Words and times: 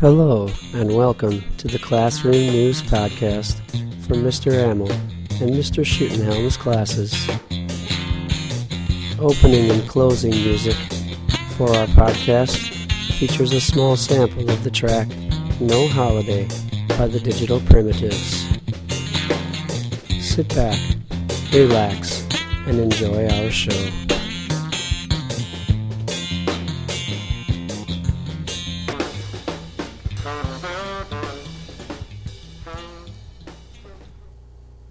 Hello, 0.00 0.48
and 0.74 0.94
welcome 0.94 1.42
to 1.56 1.66
the 1.66 1.80
Classroom 1.80 2.30
News 2.30 2.82
Podcast 2.82 3.56
from 4.06 4.18
Mr. 4.18 4.52
Amel 4.52 4.92
and 4.92 5.50
Mr. 5.50 5.84
Schutenhelm's 5.84 6.56
classes. 6.56 7.28
Opening 9.18 9.72
and 9.72 9.88
closing 9.88 10.30
music 10.30 10.76
for 11.56 11.68
our 11.74 11.86
podcast 11.88 12.56
features 13.18 13.52
a 13.52 13.60
small 13.60 13.96
sample 13.96 14.48
of 14.48 14.62
the 14.62 14.70
track 14.70 15.08
No 15.58 15.88
Holiday 15.88 16.46
by 16.90 17.08
the 17.08 17.18
Digital 17.18 17.58
Primitives. 17.62 18.46
Sit 20.24 20.54
back, 20.54 20.78
relax, 21.52 22.24
and 22.68 22.78
enjoy 22.78 23.26
our 23.26 23.50
show. 23.50 23.90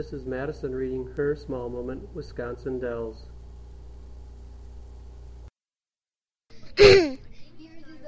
This 0.00 0.14
is 0.14 0.24
Madison 0.24 0.74
reading 0.74 1.12
her 1.14 1.36
small 1.36 1.68
moment, 1.68 2.14
Wisconsin 2.14 2.80
Dells. 2.80 3.26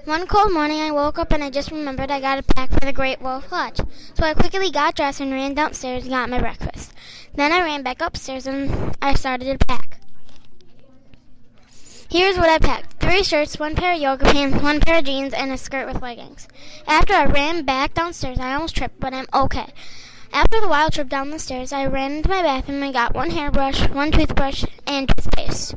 One 0.07 0.27
cold 0.27 0.55
morning, 0.55 0.81
I 0.81 0.91
woke 0.91 1.19
up 1.19 1.33
and 1.33 1.45
I 1.45 1.51
just 1.51 1.71
remembered 1.71 2.11
I 2.11 2.19
got 2.19 2.39
a 2.39 2.43
pack 2.55 2.71
for 2.71 2.81
the 2.81 2.95
Great 2.95 3.21
Wolf 3.21 3.53
Lodge. 3.53 3.77
So 4.15 4.25
I 4.25 4.33
quickly 4.33 4.71
got 4.71 4.95
dressed 4.95 5.21
and 5.21 5.33
ran 5.33 5.53
downstairs 5.53 6.05
and 6.05 6.13
got 6.13 6.31
my 6.31 6.41
breakfast. 6.41 6.95
Then 7.35 7.53
I 7.53 7.61
ran 7.61 7.83
back 7.83 8.01
upstairs 8.01 8.47
and 8.47 8.97
I 9.03 9.13
started 9.13 9.61
to 9.61 9.67
pack. 9.67 10.01
Here's 12.09 12.39
what 12.39 12.49
I 12.49 12.57
packed 12.57 13.03
three 13.03 13.23
shirts, 13.23 13.59
one 13.59 13.75
pair 13.75 13.93
of 13.93 14.01
yoga 14.01 14.25
pants, 14.33 14.63
one 14.63 14.81
pair 14.81 15.01
of 15.01 15.05
jeans, 15.05 15.35
and 15.35 15.53
a 15.53 15.59
skirt 15.59 15.87
with 15.93 16.01
leggings. 16.01 16.49
After 16.87 17.13
I 17.13 17.27
ran 17.27 17.67
back 17.67 17.93
downstairs, 17.93 18.39
I 18.39 18.55
almost 18.55 18.77
tripped, 18.77 18.99
but 18.99 19.13
I'm 19.13 19.27
okay. 19.35 19.67
After 20.33 20.61
the 20.61 20.69
wild 20.69 20.95
trip 20.95 21.09
down 21.09 21.31
the 21.31 21.39
stairs, 21.39 21.73
I 21.73 21.87
ran 21.87 22.13
into 22.13 22.29
my 22.29 22.43
bathroom 22.43 22.83
and 22.83 22.93
got 22.93 23.15
one 23.15 23.31
hairbrush, 23.31 23.89
one 23.91 24.11
toothbrush, 24.11 24.65
and 24.87 25.07
toothpaste. 25.09 25.75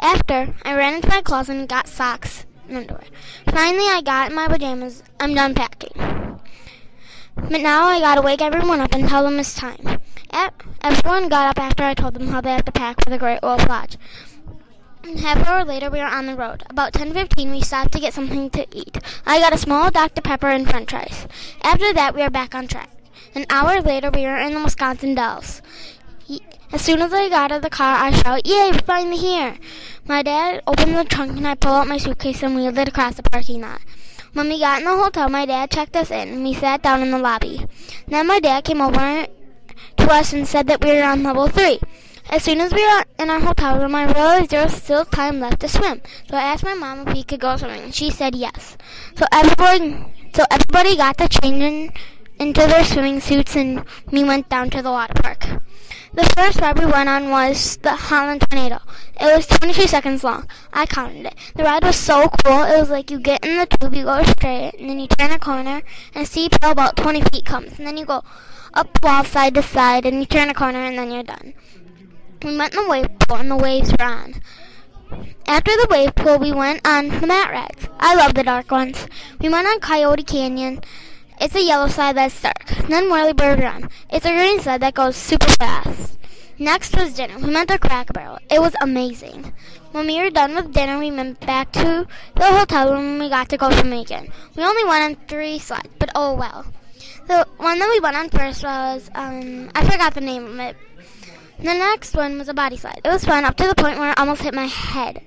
After, 0.00 0.54
I 0.64 0.74
ran 0.74 0.94
into 0.94 1.08
my 1.08 1.22
closet 1.22 1.56
and 1.56 1.68
got 1.68 1.86
socks 1.86 2.44
and 2.66 2.78
underwear. 2.78 3.04
Finally, 3.46 3.86
I 3.86 4.02
got 4.02 4.32
my 4.32 4.48
pajamas. 4.48 5.02
I'm 5.20 5.34
done 5.34 5.54
packing. 5.54 5.92
But 7.36 7.60
now 7.60 7.84
I 7.84 8.00
gotta 8.00 8.22
wake 8.22 8.42
everyone 8.42 8.80
up 8.80 8.92
and 8.92 9.08
tell 9.08 9.22
them 9.22 9.38
it's 9.38 9.54
time. 9.54 10.00
Everyone 10.82 11.28
got 11.28 11.50
up 11.50 11.62
after 11.62 11.84
I 11.84 11.94
told 11.94 12.14
them 12.14 12.28
how 12.28 12.40
they 12.40 12.52
had 12.52 12.66
to 12.66 12.72
pack 12.72 13.04
for 13.04 13.10
the 13.10 13.18
Great 13.18 13.40
Wolf 13.42 13.68
Lodge. 13.68 13.96
Half 15.02 15.46
hour 15.46 15.64
later, 15.64 15.90
we 15.90 15.98
were 15.98 16.04
on 16.04 16.26
the 16.26 16.36
road. 16.36 16.62
About 16.68 16.92
10.15, 16.92 17.50
we 17.50 17.62
stopped 17.62 17.92
to 17.92 18.00
get 18.00 18.12
something 18.14 18.50
to 18.50 18.66
eat. 18.72 18.98
I 19.26 19.40
got 19.40 19.54
a 19.54 19.58
small 19.58 19.90
Dr. 19.90 20.20
Pepper 20.20 20.48
and 20.48 20.68
french 20.68 20.90
fries. 20.90 21.26
After 21.62 21.92
that, 21.94 22.14
we 22.14 22.22
were 22.22 22.30
back 22.30 22.54
on 22.54 22.68
track. 22.68 22.90
An 23.34 23.46
hour 23.48 23.80
later, 23.80 24.10
we 24.10 24.22
were 24.22 24.36
in 24.36 24.54
the 24.54 24.62
Wisconsin 24.62 25.14
Dells. 25.14 25.62
As 26.72 26.82
soon 26.82 27.02
as 27.02 27.12
I 27.12 27.28
got 27.28 27.50
out 27.50 27.56
of 27.56 27.62
the 27.62 27.70
car, 27.70 27.96
I 27.96 28.10
shouted, 28.12 28.46
Yay, 28.46 28.70
we're 28.72 28.78
finally 28.78 29.16
here! 29.16 29.58
My 30.06 30.22
dad 30.22 30.62
opened 30.66 30.96
the 30.96 31.04
trunk 31.04 31.36
and 31.36 31.48
I 31.48 31.54
pulled 31.54 31.74
out 31.74 31.88
my 31.88 31.96
suitcase 31.96 32.42
and 32.42 32.54
wheeled 32.54 32.78
it 32.78 32.88
across 32.88 33.16
the 33.16 33.22
parking 33.22 33.62
lot. 33.62 33.80
When 34.32 34.48
we 34.48 34.60
got 34.60 34.78
in 34.80 34.84
the 34.84 34.96
hotel, 34.96 35.28
my 35.28 35.46
dad 35.46 35.70
checked 35.70 35.96
us 35.96 36.10
in 36.10 36.28
and 36.28 36.44
we 36.44 36.54
sat 36.54 36.82
down 36.82 37.02
in 37.02 37.10
the 37.10 37.18
lobby. 37.18 37.66
Then 38.06 38.26
my 38.26 38.38
dad 38.38 38.64
came 38.64 38.80
over 38.80 39.26
to 39.96 40.12
us 40.12 40.32
and 40.32 40.46
said 40.46 40.66
that 40.68 40.84
we 40.84 40.92
were 40.92 41.02
on 41.02 41.22
level 41.22 41.48
3. 41.48 41.80
As 42.32 42.44
soon 42.44 42.60
as 42.60 42.72
we 42.72 42.86
were 42.86 43.04
in 43.18 43.28
our 43.28 43.40
hotel 43.40 43.80
room, 43.80 43.96
I 43.96 44.04
realized 44.04 44.50
there 44.50 44.62
was 44.62 44.74
still 44.80 45.04
time 45.04 45.40
left 45.40 45.58
to 45.62 45.68
swim. 45.68 46.00
So 46.30 46.36
I 46.36 46.42
asked 46.42 46.62
my 46.62 46.74
mom 46.74 47.08
if 47.08 47.14
we 47.14 47.24
could 47.24 47.40
go 47.40 47.56
swimming. 47.56 47.82
and 47.82 47.94
She 47.94 48.08
said 48.08 48.36
yes. 48.36 48.78
So 49.16 49.26
everybody, 49.32 50.06
so 50.32 50.44
everybody 50.48 50.96
got 50.96 51.18
to 51.18 51.28
change 51.28 51.60
in, 51.60 51.92
into 52.38 52.60
their 52.68 52.84
swimming 52.84 53.18
suits 53.18 53.56
and 53.56 53.84
we 54.12 54.22
went 54.22 54.48
down 54.48 54.70
to 54.70 54.80
the 54.80 54.92
water 54.92 55.14
park. 55.20 55.44
The 56.14 56.22
first 56.36 56.60
ride 56.60 56.78
we 56.78 56.86
went 56.86 57.08
on 57.08 57.30
was 57.30 57.78
the 57.78 57.96
Howlin' 57.96 58.38
Tornado. 58.38 58.78
It 59.20 59.36
was 59.36 59.48
22 59.48 59.88
seconds 59.88 60.22
long. 60.22 60.48
I 60.72 60.86
counted 60.86 61.26
it. 61.26 61.34
The 61.56 61.64
ride 61.64 61.82
was 61.82 61.96
so 61.96 62.28
cool. 62.44 62.62
It 62.62 62.78
was 62.78 62.90
like 62.90 63.10
you 63.10 63.18
get 63.18 63.44
in 63.44 63.58
the 63.58 63.66
tube, 63.66 63.94
you 63.94 64.04
go 64.04 64.22
straight, 64.22 64.74
and 64.78 64.88
then 64.88 65.00
you 65.00 65.08
turn 65.08 65.32
a 65.32 65.38
corner, 65.38 65.82
and 66.14 66.26
a 66.26 66.30
hill 66.30 66.48
about 66.62 66.96
20 66.96 67.22
feet 67.22 67.44
comes, 67.44 67.76
and 67.78 67.88
then 67.88 67.96
you 67.96 68.04
go 68.04 68.22
up 68.74 69.02
wall 69.02 69.24
side 69.24 69.54
to 69.54 69.62
side, 69.62 70.06
and 70.06 70.20
you 70.20 70.26
turn 70.26 70.48
a 70.48 70.54
corner, 70.54 70.78
and 70.78 70.96
then 70.96 71.10
you're 71.10 71.22
done. 71.22 71.54
We 72.42 72.56
went 72.56 72.74
in 72.74 72.84
the 72.84 72.88
wave 72.88 73.18
pool, 73.18 73.36
and 73.36 73.50
the 73.50 73.56
waves 73.56 73.92
were 73.92 74.04
on. 74.04 74.40
After 75.46 75.72
the 75.72 75.88
wave 75.90 76.14
pool, 76.14 76.38
we 76.38 76.52
went 76.52 76.86
on 76.86 77.08
the 77.08 77.26
mat 77.26 77.50
rides. 77.50 77.88
I 77.98 78.14
love 78.14 78.34
the 78.34 78.44
dark 78.44 78.70
ones. 78.70 79.06
We 79.40 79.48
went 79.48 79.66
on 79.66 79.80
Coyote 79.80 80.22
Canyon. 80.22 80.80
It's 81.40 81.54
a 81.54 81.62
yellow 81.62 81.88
slide 81.88 82.16
that's 82.16 82.40
dark. 82.40 82.66
Then 82.88 83.10
Whirlybird 83.10 83.62
Run. 83.62 83.90
It's 84.10 84.24
a 84.24 84.30
green 84.30 84.60
slide 84.60 84.80
that 84.80 84.94
goes 84.94 85.16
super 85.16 85.48
fast. 85.48 86.18
Next 86.58 86.96
was 86.96 87.14
dinner. 87.14 87.38
We 87.38 87.52
went 87.52 87.68
to 87.70 87.78
Cracker 87.78 88.12
Barrel. 88.12 88.38
It 88.50 88.60
was 88.60 88.74
amazing. 88.80 89.52
When 89.92 90.06
we 90.06 90.20
were 90.20 90.30
done 90.30 90.54
with 90.54 90.72
dinner, 90.72 90.98
we 90.98 91.10
went 91.10 91.40
back 91.40 91.72
to 91.72 92.06
the 92.36 92.44
hotel 92.44 92.92
room 92.92 93.12
and 93.12 93.20
we 93.20 93.28
got 93.28 93.48
to 93.48 93.56
go 93.56 93.70
swimming 93.70 94.00
again. 94.00 94.28
We 94.56 94.62
only 94.62 94.84
went 94.84 95.04
on 95.04 95.26
three 95.26 95.58
slides, 95.58 95.88
but 95.98 96.10
oh 96.14 96.34
well. 96.34 96.64
The 97.26 97.46
one 97.56 97.78
that 97.78 97.88
we 97.88 98.00
went 98.00 98.16
on 98.16 98.28
first 98.28 98.62
was, 98.62 99.10
um, 99.14 99.70
I 99.74 99.88
forgot 99.88 100.14
the 100.14 100.20
name 100.20 100.44
of 100.44 100.58
it. 100.58 100.76
The 101.62 101.74
next 101.74 102.14
one 102.16 102.38
was 102.38 102.48
a 102.48 102.54
body 102.54 102.78
slide. 102.78 103.02
It 103.04 103.08
was 103.08 103.26
fun 103.26 103.44
up 103.44 103.54
to 103.56 103.66
the 103.66 103.74
point 103.74 103.98
where 103.98 104.12
it 104.12 104.18
almost 104.18 104.40
hit 104.40 104.54
my 104.54 104.64
head. 104.64 105.20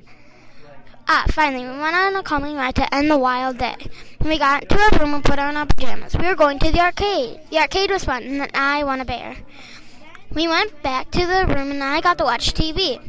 Ah, 1.07 1.25
finally, 1.29 1.63
we 1.63 1.79
went 1.79 1.95
on 1.95 2.15
a 2.15 2.23
calming 2.23 2.55
ride 2.55 2.73
to 2.75 2.91
end 2.91 3.11
the 3.11 3.19
wild 3.19 3.59
day. 3.59 3.75
We 4.19 4.39
got 4.39 4.67
to 4.67 4.79
our 4.79 4.99
room 4.99 5.13
and 5.13 5.23
put 5.23 5.37
on 5.37 5.55
our 5.55 5.67
pajamas. 5.67 6.17
We 6.17 6.25
were 6.25 6.35
going 6.35 6.57
to 6.59 6.71
the 6.71 6.79
arcade. 6.79 7.41
The 7.51 7.59
arcade 7.59 7.91
was 7.91 8.05
fun, 8.05 8.23
and 8.23 8.49
I 8.55 8.83
won 8.83 8.99
a 8.99 9.05
bear. 9.05 9.35
We 10.33 10.47
went 10.47 10.81
back 10.81 11.11
to 11.11 11.19
the 11.27 11.45
room, 11.53 11.69
and 11.69 11.83
I 11.83 12.01
got 12.01 12.17
to 12.17 12.23
watch 12.23 12.53
TV. 12.53 12.99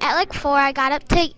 At 0.00 0.16
like 0.16 0.32
four, 0.32 0.56
I 0.56 0.72
got 0.72 0.90
up 0.90 1.06
to 1.10 1.28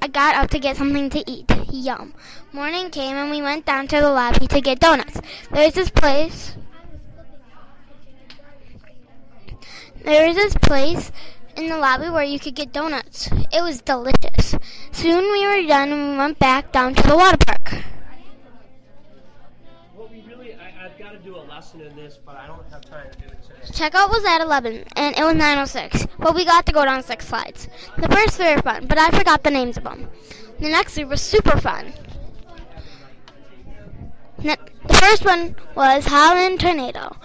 I 0.00 0.08
got 0.08 0.34
up 0.34 0.48
to 0.50 0.58
get 0.58 0.78
something 0.78 1.10
to 1.10 1.30
eat. 1.30 1.50
Yum. 1.70 2.14
Morning 2.54 2.88
came, 2.88 3.16
and 3.16 3.30
we 3.30 3.42
went 3.42 3.66
down 3.66 3.86
to 3.88 3.96
the 3.96 4.10
lobby 4.10 4.46
to 4.46 4.60
get 4.62 4.80
donuts. 4.80 5.20
There's 5.52 5.74
this 5.74 5.90
place. 5.90 6.54
There 10.04 10.28
is 10.28 10.36
this 10.36 10.54
place 10.54 11.12
in 11.56 11.68
the 11.68 11.76
lobby 11.76 12.08
where 12.08 12.24
you 12.24 12.38
could 12.38 12.54
get 12.54 12.72
donuts. 12.72 13.28
It 13.52 13.62
was 13.62 13.82
delicious. 13.82 14.54
Soon 14.92 15.30
we 15.32 15.46
were 15.46 15.66
done 15.66 15.92
and 15.92 16.12
we 16.12 16.16
went 16.16 16.38
back 16.38 16.72
down 16.72 16.94
to 16.94 17.02
the 17.02 17.16
water 17.16 17.36
park. 17.36 17.84
Well, 19.94 20.08
we 20.10 20.24
really, 20.26 20.54
I, 20.54 20.70
have 20.70 20.98
got 20.98 21.12
to 21.12 21.18
do 21.18 21.36
a 21.36 21.44
lesson 21.44 21.82
in 21.82 21.94
this, 21.94 22.18
but 22.24 22.36
I 22.36 22.46
don't 22.46 22.64
have 22.70 22.80
time 22.82 23.10
to 23.10 23.18
do 23.18 23.26
it 23.26 23.42
today. 23.42 23.90
Checkout 23.90 24.08
was 24.08 24.24
at 24.24 24.40
11 24.40 24.84
and 24.96 25.16
it 25.16 25.22
was 25.22 25.34
9.06, 25.34 26.08
but 26.18 26.34
we 26.34 26.44
got 26.44 26.64
to 26.66 26.72
go 26.72 26.84
down 26.84 27.02
six 27.02 27.28
slides. 27.28 27.68
The 27.98 28.08
first 28.08 28.36
three 28.36 28.54
were 28.54 28.62
fun, 28.62 28.86
but 28.86 28.98
I 28.98 29.10
forgot 29.10 29.42
the 29.42 29.50
names 29.50 29.76
of 29.76 29.84
them. 29.84 30.08
The 30.60 30.70
next 30.70 30.94
three 30.94 31.04
were 31.04 31.16
super 31.16 31.58
fun. 31.58 31.92
The 34.38 34.94
first 34.94 35.26
one 35.26 35.54
was 35.74 36.06
Howlin' 36.06 36.56
Tornado. 36.56 37.16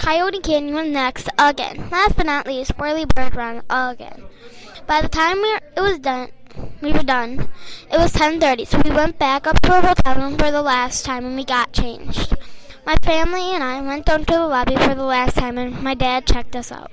Coyote 0.00 0.40
Canyon 0.40 0.92
next 0.92 1.28
again. 1.38 1.90
Last 1.90 2.16
but 2.16 2.24
not 2.24 2.46
least, 2.46 2.74
Whirlybird 2.78 3.36
Run 3.36 3.62
again. 3.68 4.24
By 4.86 5.02
the 5.02 5.10
time 5.10 5.36
we 5.42 5.52
were, 5.52 5.60
it 5.76 5.80
was 5.82 5.98
done, 5.98 6.30
we 6.80 6.94
were 6.94 7.02
done. 7.02 7.50
It 7.92 7.98
was 7.98 8.14
10:30, 8.14 8.66
so 8.66 8.80
we 8.82 8.90
went 8.92 9.18
back 9.18 9.46
up 9.46 9.60
to 9.60 9.74
our 9.74 9.82
hotel 9.82 10.14
room 10.14 10.38
for 10.38 10.50
the 10.50 10.62
last 10.62 11.04
time, 11.04 11.26
and 11.26 11.36
we 11.36 11.44
got 11.44 11.74
changed. 11.74 12.34
My 12.86 12.96
family 13.02 13.54
and 13.54 13.62
I 13.62 13.82
went 13.82 14.06
down 14.06 14.24
to 14.24 14.32
the 14.32 14.46
lobby 14.46 14.74
for 14.76 14.94
the 14.94 15.04
last 15.04 15.36
time, 15.36 15.58
and 15.58 15.82
my 15.82 15.92
dad 15.92 16.26
checked 16.26 16.56
us 16.56 16.72
out. 16.72 16.90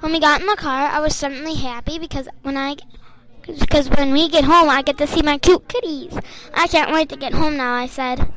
When 0.00 0.12
we 0.12 0.20
got 0.20 0.42
in 0.42 0.46
the 0.46 0.54
car, 0.56 0.90
I 0.90 1.00
was 1.00 1.16
suddenly 1.16 1.54
happy 1.54 1.98
because 1.98 2.28
when 2.42 2.58
I 2.58 2.76
because 3.46 3.88
when 3.88 4.12
we 4.12 4.28
get 4.28 4.44
home, 4.44 4.68
I 4.68 4.82
get 4.82 4.98
to 4.98 5.06
see 5.06 5.22
my 5.22 5.38
cute 5.38 5.66
kitties. 5.66 6.12
I 6.52 6.66
can't 6.66 6.92
wait 6.92 7.08
to 7.08 7.16
get 7.16 7.32
home 7.32 7.56
now, 7.56 7.72
I 7.72 7.86
said. 7.86 8.30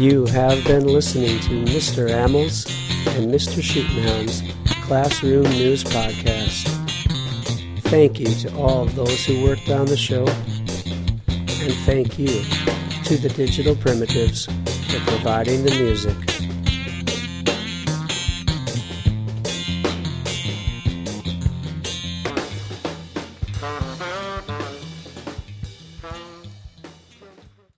You 0.00 0.26
have 0.26 0.64
been 0.64 0.88
listening 0.88 1.38
to 1.40 1.64
Mr. 1.64 2.10
Amel's 2.10 2.66
and 3.16 3.32
Mr. 3.32 3.62
Schuttenhelm's 3.62 4.42
Classroom 4.84 5.44
News 5.44 5.84
Podcast. 5.84 6.66
Thank 7.82 8.18
you 8.18 8.26
to 8.26 8.56
all 8.56 8.82
of 8.82 8.96
those 8.96 9.24
who 9.24 9.44
worked 9.44 9.70
on 9.70 9.86
the 9.86 9.96
show, 9.96 10.26
and 10.26 11.72
thank 11.86 12.18
you 12.18 12.26
to 13.04 13.16
the 13.16 13.32
Digital 13.36 13.76
Primitives 13.76 14.46
for 14.46 14.98
providing 15.06 15.64
the 15.64 15.70
music. 15.70 16.43